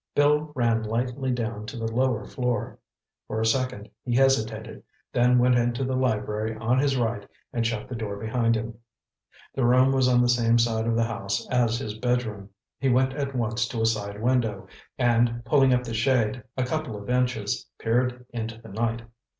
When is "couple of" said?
16.65-17.07